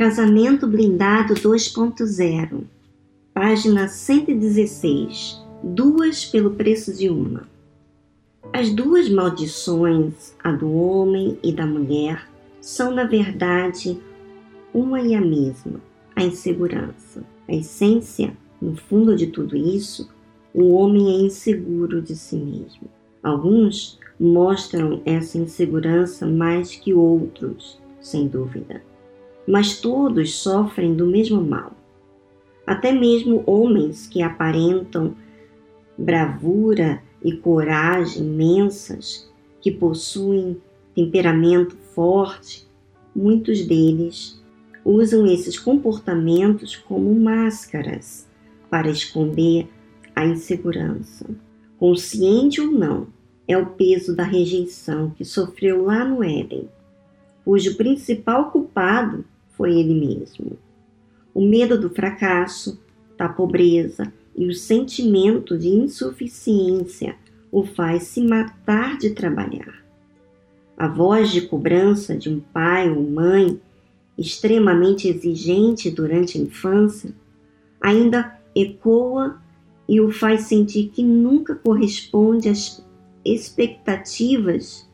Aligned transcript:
Casamento 0.00 0.66
Blindado 0.66 1.34
2.0, 1.34 2.62
página 3.34 3.86
116, 3.86 5.38
duas 5.62 6.24
pelo 6.24 6.52
preço 6.52 6.96
de 6.96 7.10
uma. 7.10 7.46
As 8.50 8.70
duas 8.70 9.10
maldições, 9.10 10.34
a 10.42 10.52
do 10.52 10.72
homem 10.72 11.38
e 11.42 11.52
da 11.52 11.66
mulher, 11.66 12.26
são 12.62 12.94
na 12.94 13.04
verdade 13.04 14.00
uma 14.72 15.02
e 15.02 15.14
a 15.14 15.20
mesma, 15.20 15.82
a 16.16 16.24
insegurança. 16.24 17.22
A 17.46 17.54
essência, 17.54 18.34
no 18.58 18.76
fundo 18.76 19.14
de 19.14 19.26
tudo 19.26 19.54
isso, 19.54 20.08
o 20.54 20.72
homem 20.72 21.10
é 21.10 21.26
inseguro 21.26 22.00
de 22.00 22.16
si 22.16 22.36
mesmo. 22.36 22.88
Alguns 23.22 23.98
mostram 24.18 25.02
essa 25.04 25.36
insegurança 25.36 26.26
mais 26.26 26.74
que 26.74 26.94
outros, 26.94 27.78
sem 28.00 28.26
dúvida. 28.26 28.88
Mas 29.50 29.80
todos 29.80 30.36
sofrem 30.36 30.94
do 30.94 31.04
mesmo 31.04 31.42
mal. 31.42 31.72
Até 32.64 32.92
mesmo 32.92 33.42
homens 33.44 34.06
que 34.06 34.22
aparentam 34.22 35.16
bravura 35.98 37.02
e 37.20 37.32
coragem 37.32 38.22
imensas, 38.22 39.28
que 39.60 39.72
possuem 39.72 40.56
temperamento 40.94 41.76
forte, 41.92 42.64
muitos 43.12 43.66
deles 43.66 44.40
usam 44.84 45.26
esses 45.26 45.58
comportamentos 45.58 46.76
como 46.76 47.12
máscaras 47.12 48.28
para 48.70 48.88
esconder 48.88 49.68
a 50.14 50.24
insegurança. 50.24 51.26
Consciente 51.76 52.60
ou 52.60 52.70
não, 52.70 53.08
é 53.48 53.58
o 53.58 53.66
peso 53.66 54.14
da 54.14 54.22
rejeição 54.22 55.10
que 55.10 55.24
sofreu 55.24 55.86
lá 55.86 56.04
no 56.04 56.22
Éden, 56.22 56.68
cujo 57.44 57.76
principal 57.76 58.52
culpado 58.52 59.24
foi 59.60 59.78
ele 59.78 59.92
mesmo. 59.92 60.58
O 61.34 61.44
medo 61.44 61.78
do 61.78 61.90
fracasso, 61.90 62.80
da 63.14 63.28
pobreza 63.28 64.10
e 64.34 64.46
o 64.46 64.54
sentimento 64.54 65.58
de 65.58 65.68
insuficiência 65.68 67.14
o 67.52 67.62
faz 67.62 68.04
se 68.04 68.22
matar 68.22 68.96
de 68.96 69.10
trabalhar. 69.10 69.84
A 70.78 70.88
voz 70.88 71.30
de 71.30 71.42
cobrança 71.42 72.16
de 72.16 72.30
um 72.30 72.40
pai 72.40 72.90
ou 72.90 73.02
mãe 73.02 73.60
extremamente 74.16 75.08
exigente 75.08 75.90
durante 75.90 76.38
a 76.38 76.40
infância 76.40 77.14
ainda 77.78 78.40
ecoa 78.56 79.42
e 79.86 80.00
o 80.00 80.10
faz 80.10 80.44
sentir 80.44 80.88
que 80.88 81.02
nunca 81.02 81.54
corresponde 81.54 82.48
às 82.48 82.82
expectativas, 83.22 84.88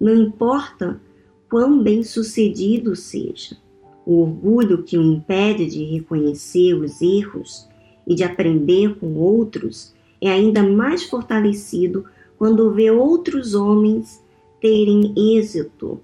não 0.00 0.12
importa 0.12 1.00
quão 1.48 1.80
bem-sucedido 1.80 2.96
seja. 2.96 3.62
O 4.04 4.20
orgulho 4.22 4.82
que 4.82 4.98
o 4.98 5.02
impede 5.02 5.66
de 5.66 5.84
reconhecer 5.84 6.74
os 6.74 7.00
erros 7.00 7.68
e 8.06 8.14
de 8.14 8.24
aprender 8.24 8.96
com 8.96 9.14
outros 9.14 9.94
é 10.20 10.28
ainda 10.28 10.62
mais 10.62 11.04
fortalecido 11.04 12.04
quando 12.36 12.72
vê 12.72 12.90
outros 12.90 13.54
homens 13.54 14.22
terem 14.60 15.14
êxito 15.16 16.00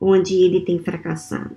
onde 0.00 0.36
ele 0.36 0.60
tem 0.62 0.78
fracassado. 0.78 1.56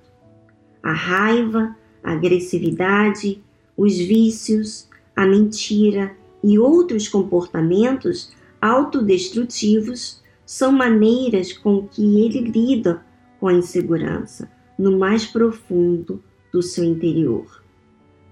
A 0.83 0.91
raiva, 0.91 1.75
a 2.03 2.11
agressividade, 2.13 3.41
os 3.77 3.97
vícios, 3.97 4.89
a 5.15 5.25
mentira 5.25 6.15
e 6.43 6.59
outros 6.59 7.07
comportamentos 7.07 8.33
autodestrutivos 8.61 10.21
são 10.45 10.71
maneiras 10.71 11.53
com 11.53 11.87
que 11.87 12.03
ele 12.21 12.41
lida 12.41 13.05
com 13.39 13.47
a 13.47 13.53
insegurança 13.53 14.49
no 14.81 14.97
mais 14.97 15.25
profundo 15.25 16.23
do 16.51 16.61
seu 16.61 16.83
interior. 16.83 17.63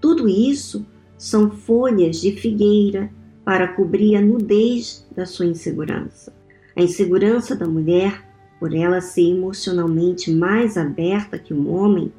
Tudo 0.02 0.28
isso 0.28 0.86
são 1.18 1.52
folhas 1.52 2.20
de 2.20 2.32
figueira 2.32 3.12
para 3.46 3.68
cobrir 3.68 4.16
a 4.16 4.22
nudez 4.22 5.08
da 5.16 5.26
sua 5.26 5.46
insegurança. 5.46 6.34
A 6.76 6.82
insegurança 6.82 7.56
da 7.56 7.68
mulher, 7.68 8.26
por 8.60 8.74
ela 8.74 9.00
ser 9.00 9.30
emocionalmente 9.30 10.32
mais 10.32 10.76
aberta 10.76 11.38
que 11.38 11.54
um 11.54 11.72
homem, 11.72 12.12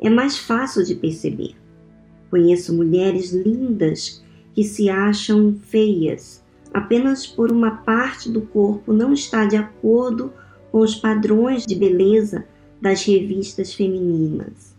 é 0.00 0.10
mais 0.10 0.36
fácil 0.36 0.84
de 0.84 0.96
perceber. 0.96 1.54
Conheço 2.28 2.74
mulheres 2.74 3.32
lindas 3.32 4.24
que 4.52 4.64
se 4.64 4.90
acham 4.90 5.54
feias 5.54 6.42
apenas 6.72 7.26
por 7.26 7.50
uma 7.50 7.70
parte 7.70 8.30
do 8.30 8.40
corpo 8.42 8.92
não 8.92 9.12
está 9.12 9.44
de 9.44 9.56
acordo 9.56 10.32
com 10.70 10.78
os 10.80 10.94
padrões 10.94 11.66
de 11.66 11.74
beleza 11.74 12.44
das 12.80 13.04
revistas 13.04 13.74
femininas. 13.74 14.74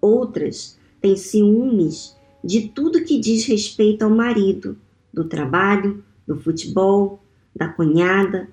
Outras 0.00 0.78
têm 1.00 1.16
ciúmes 1.16 2.16
de 2.42 2.68
tudo 2.68 3.04
que 3.04 3.18
diz 3.18 3.46
respeito 3.46 4.02
ao 4.02 4.10
marido, 4.10 4.76
do 5.12 5.24
trabalho, 5.24 6.02
do 6.26 6.36
futebol, 6.36 7.22
da 7.54 7.68
cunhada, 7.68 8.48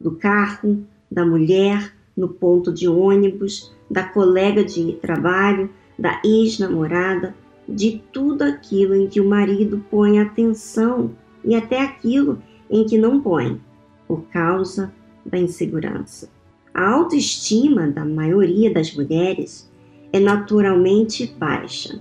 do 0.00 0.12
carro, 0.12 0.84
da 1.10 1.24
mulher 1.24 1.94
no 2.16 2.28
ponto 2.28 2.72
de 2.72 2.88
ônibus, 2.88 3.72
da 3.90 4.04
colega 4.04 4.64
de 4.64 4.92
trabalho, 4.94 5.70
da 5.98 6.20
ex-namorada, 6.24 7.34
de 7.68 8.02
tudo 8.12 8.42
aquilo 8.42 8.94
em 8.94 9.06
que 9.06 9.20
o 9.20 9.28
marido 9.28 9.84
põe 9.90 10.18
atenção 10.18 11.12
e 11.44 11.54
até 11.54 11.80
aquilo 11.80 12.42
em 12.68 12.84
que 12.84 12.98
não 12.98 13.20
põe, 13.20 13.60
por 14.06 14.22
causa 14.24 14.92
da 15.24 15.38
insegurança. 15.38 16.28
A 16.72 16.88
autoestima 16.88 17.88
da 17.88 18.04
maioria 18.04 18.72
das 18.72 18.94
mulheres 18.94 19.70
é 20.12 20.20
naturalmente 20.20 21.26
baixa. 21.38 22.00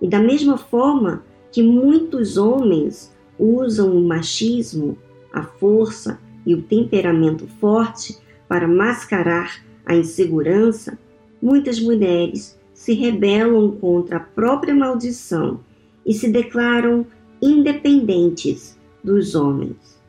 E 0.00 0.08
da 0.08 0.18
mesma 0.18 0.56
forma 0.56 1.22
que 1.50 1.62
muitos 1.62 2.36
homens 2.36 3.14
usam 3.38 3.96
o 3.96 4.00
machismo, 4.02 4.96
a 5.32 5.42
força 5.42 6.18
e 6.46 6.54
o 6.54 6.62
temperamento 6.62 7.46
forte 7.60 8.18
para 8.48 8.66
mascarar 8.66 9.62
a 9.84 9.94
insegurança, 9.94 10.98
muitas 11.40 11.80
mulheres 11.80 12.58
se 12.72 12.94
rebelam 12.94 13.70
contra 13.72 14.16
a 14.16 14.20
própria 14.20 14.74
maldição 14.74 15.60
e 16.04 16.12
se 16.12 16.30
declaram 16.30 17.06
independentes 17.40 18.78
dos 19.04 19.34
homens. 19.34 20.00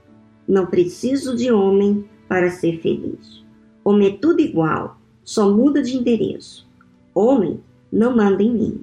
Não 0.48 0.66
preciso 0.66 1.36
de 1.36 1.52
homem 1.52 2.06
para 2.28 2.50
ser 2.50 2.80
feliz. 2.80 3.43
Homem 3.84 4.10
é 4.10 4.18
tudo 4.18 4.40
igual, 4.42 4.98
só 5.24 5.50
muda 5.50 5.82
de 5.82 5.96
endereço. 5.96 6.68
Homem 7.14 7.60
não 7.92 8.16
manda 8.16 8.42
em 8.42 8.52
mim. 8.52 8.82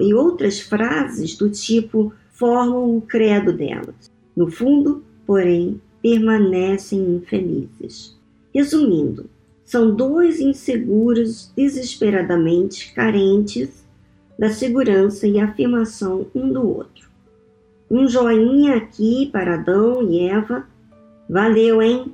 E 0.00 0.14
outras 0.14 0.60
frases 0.60 1.36
do 1.36 1.50
tipo 1.50 2.12
formam 2.32 2.96
o 2.96 3.00
credo 3.00 3.52
delas. 3.52 4.10
No 4.36 4.50
fundo, 4.50 5.02
porém, 5.26 5.80
permanecem 6.00 7.16
infelizes. 7.16 8.16
Resumindo, 8.54 9.28
são 9.64 9.94
dois 9.94 10.40
inseguros 10.40 11.52
desesperadamente 11.54 12.92
carentes 12.94 13.84
da 14.38 14.50
segurança 14.50 15.26
e 15.26 15.38
afirmação 15.38 16.26
um 16.34 16.50
do 16.52 16.66
outro. 16.66 17.08
Um 17.90 18.06
joinha 18.06 18.76
aqui 18.76 19.28
para 19.32 19.54
Adão 19.54 20.02
e 20.02 20.20
Eva. 20.20 20.66
Valeu, 21.28 21.82
hein? 21.82 22.12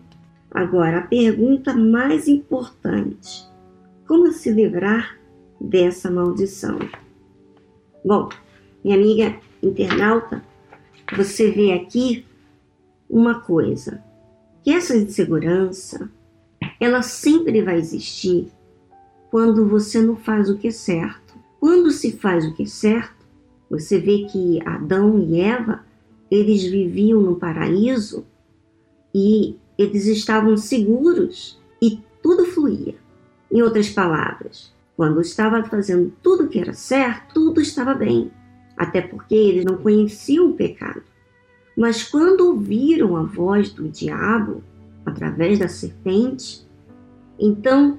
Agora, 0.54 0.98
a 0.98 1.02
pergunta 1.02 1.74
mais 1.74 2.28
importante: 2.28 3.44
como 4.06 4.30
se 4.30 4.52
livrar 4.52 5.18
dessa 5.60 6.08
maldição? 6.08 6.78
Bom, 8.04 8.28
minha 8.84 8.96
amiga 8.96 9.36
internauta, 9.60 10.44
você 11.16 11.50
vê 11.50 11.72
aqui 11.72 12.24
uma 13.10 13.40
coisa, 13.40 14.00
que 14.62 14.70
essa 14.70 14.96
insegurança, 14.96 16.08
ela 16.78 17.02
sempre 17.02 17.60
vai 17.60 17.78
existir 17.78 18.48
quando 19.30 19.68
você 19.68 20.00
não 20.00 20.14
faz 20.14 20.48
o 20.48 20.56
que 20.56 20.68
é 20.68 20.70
certo. 20.70 21.34
Quando 21.58 21.90
se 21.90 22.12
faz 22.12 22.46
o 22.46 22.54
que 22.54 22.62
é 22.62 22.66
certo, 22.66 23.26
você 23.68 23.98
vê 23.98 24.26
que 24.30 24.60
Adão 24.64 25.18
e 25.18 25.40
Eva, 25.40 25.84
eles 26.30 26.62
viviam 26.62 27.20
no 27.20 27.36
paraíso 27.36 28.24
e 29.14 29.56
eles 29.78 30.06
estavam 30.06 30.56
seguros 30.56 31.60
e 31.80 32.00
tudo 32.22 32.46
fluía. 32.46 32.94
Em 33.50 33.62
outras 33.62 33.90
palavras, 33.90 34.72
quando 34.96 35.20
estava 35.20 35.62
fazendo 35.64 36.12
tudo 36.22 36.48
que 36.48 36.58
era 36.58 36.72
certo, 36.72 37.34
tudo 37.34 37.60
estava 37.60 37.94
bem, 37.94 38.30
até 38.76 39.00
porque 39.00 39.34
eles 39.34 39.64
não 39.64 39.76
conheciam 39.76 40.50
o 40.50 40.54
pecado. 40.54 41.02
Mas 41.76 42.04
quando 42.04 42.48
ouviram 42.48 43.16
a 43.16 43.22
voz 43.22 43.70
do 43.70 43.88
diabo 43.88 44.62
através 45.04 45.58
da 45.58 45.68
serpente, 45.68 46.64
então 47.38 47.98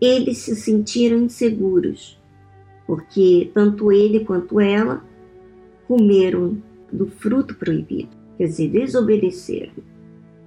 eles 0.00 0.38
se 0.38 0.54
sentiram 0.54 1.18
inseguros, 1.18 2.18
porque 2.86 3.50
tanto 3.52 3.90
ele 3.90 4.24
quanto 4.24 4.60
ela 4.60 5.04
comeram 5.88 6.62
do 6.92 7.06
fruto 7.06 7.54
proibido, 7.56 8.10
quer 8.36 8.46
dizer, 8.46 8.68
desobedeceram. 8.70 9.97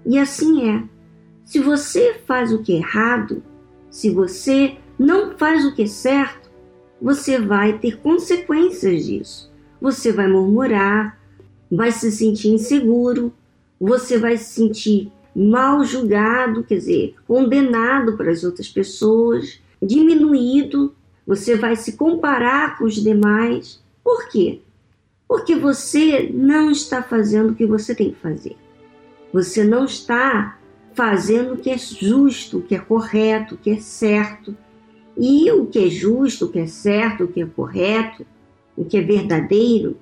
E 0.05 0.17
assim 0.17 0.69
é. 0.69 0.83
Se 1.43 1.59
você 1.59 2.15
faz 2.25 2.53
o 2.53 2.63
que 2.63 2.73
é 2.73 2.77
errado, 2.77 3.43
se 3.89 4.09
você 4.09 4.77
não 4.97 5.37
faz 5.37 5.65
o 5.65 5.75
que 5.75 5.83
é 5.83 5.87
certo, 5.87 6.49
você 7.01 7.39
vai 7.39 7.79
ter 7.79 7.97
consequências 7.99 9.05
disso. 9.05 9.51
Você 9.81 10.11
vai 10.11 10.27
murmurar, 10.27 11.19
vai 11.71 11.91
se 11.91 12.11
sentir 12.11 12.49
inseguro, 12.49 13.33
você 13.79 14.17
vai 14.17 14.37
se 14.37 14.53
sentir 14.53 15.11
mal 15.35 15.83
julgado, 15.83 16.63
quer 16.63 16.75
dizer, 16.75 17.15
condenado 17.27 18.15
para 18.15 18.31
as 18.31 18.43
outras 18.43 18.69
pessoas, 18.69 19.59
diminuído, 19.81 20.93
você 21.25 21.55
vai 21.55 21.75
se 21.75 21.93
comparar 21.93 22.77
com 22.77 22.85
os 22.85 22.95
demais. 22.95 23.81
Por 24.03 24.29
quê? 24.29 24.61
Porque 25.27 25.55
você 25.55 26.29
não 26.33 26.69
está 26.69 27.01
fazendo 27.01 27.51
o 27.51 27.55
que 27.55 27.65
você 27.65 27.95
tem 27.95 28.11
que 28.11 28.19
fazer. 28.19 28.55
Você 29.33 29.63
não 29.63 29.85
está 29.85 30.57
fazendo 30.93 31.53
o 31.53 31.57
que 31.57 31.69
é 31.69 31.77
justo, 31.77 32.59
o 32.59 32.61
que 32.61 32.75
é 32.75 32.79
correto, 32.79 33.55
o 33.55 33.57
que 33.57 33.71
é 33.71 33.79
certo. 33.79 34.55
E 35.17 35.51
o 35.51 35.65
que 35.65 35.79
é 35.79 35.89
justo, 35.89 36.45
o 36.45 36.49
que 36.49 36.59
é 36.59 36.67
certo, 36.67 37.25
o 37.25 37.27
que 37.27 37.41
é 37.41 37.45
correto, 37.45 38.25
o 38.75 38.85
que 38.85 38.97
é 38.97 39.01
verdadeiro, 39.01 39.97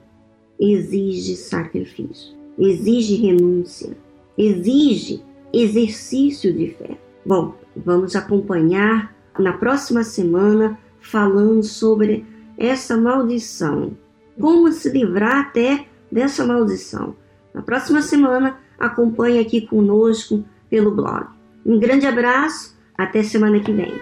exige 0.60 1.36
sacrifício, 1.36 2.36
exige 2.58 3.16
renúncia, 3.16 3.98
exige 4.38 5.24
exercício 5.54 6.54
de 6.54 6.70
fé. 6.72 6.98
Bom, 7.26 7.56
vamos 7.76 8.16
acompanhar 8.16 9.16
na 9.38 9.54
próxima 9.54 10.04
semana 10.04 10.78
falando 11.00 11.64
sobre 11.64 12.26
essa 12.58 12.98
maldição. 12.98 13.98
Como 14.40 14.72
se 14.72 14.90
livrar 14.90 15.48
até 15.48 15.86
dessa 16.12 16.46
maldição. 16.46 17.16
Na 17.54 17.62
próxima 17.62 18.02
semana, 18.02 18.58
acompanhe 18.80 19.40
aqui 19.40 19.62
conosco 19.62 20.44
pelo 20.70 20.92
blog. 20.92 21.28
Um 21.66 21.80
grande 21.80 22.06
abraço, 22.06 22.78
até 22.98 23.22
semana 23.24 23.60
que 23.60 23.72
vem. 23.72 23.94